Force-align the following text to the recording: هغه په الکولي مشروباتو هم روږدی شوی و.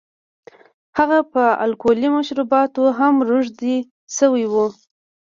هغه 0.97 1.19
په 1.31 1.43
الکولي 1.65 2.09
مشروباتو 2.17 2.83
هم 2.97 3.15
روږدی 3.29 3.75
شوی 4.17 4.45
و. 4.51 4.53